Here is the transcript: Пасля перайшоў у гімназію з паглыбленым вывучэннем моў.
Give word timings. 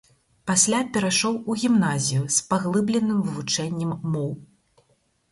Пасля 0.51 0.77
перайшоў 0.93 1.35
у 1.53 1.57
гімназію 1.63 2.23
з 2.35 2.47
паглыбленым 2.53 3.19
вывучэннем 3.27 3.91
моў. 4.15 4.31